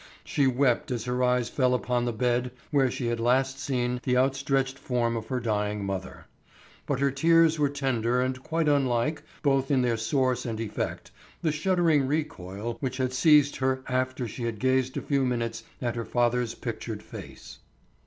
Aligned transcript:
She 0.23 0.47
wept 0.47 0.89
as 0.89 1.05
her 1.05 1.21
eyes 1.23 1.47
fell 1.47 1.75
upon 1.75 2.05
the 2.05 2.11
bed 2.11 2.49
where 2.71 2.89
she 2.89 3.05
had 3.05 3.19
last 3.19 3.59
seen 3.59 3.99
the 4.01 4.17
outstretched 4.17 4.79
form 4.79 5.15
of 5.15 5.27
her 5.27 5.39
dying 5.39 5.85
mother; 5.85 6.25
but 6.87 6.99
her 6.99 7.11
tears 7.11 7.59
were 7.59 7.69
tender 7.69 8.19
and 8.19 8.41
quite 8.41 8.67
unlike, 8.67 9.21
both 9.43 9.69
in 9.69 9.83
their 9.83 9.97
source 9.97 10.43
and 10.43 10.59
effect, 10.59 11.11
the 11.43 11.51
shuddering 11.51 12.07
recoil 12.07 12.77
which 12.79 12.97
had 12.97 13.13
seized 13.13 13.57
her 13.57 13.83
after 13.87 14.27
she 14.27 14.45
had 14.45 14.57
gazed 14.57 14.97
a 14.97 15.03
few 15.03 15.23
minutes 15.23 15.61
at 15.83 15.95
her 15.95 16.03
father's 16.05 16.55
pictured 16.55 17.03
face. 17.03 17.59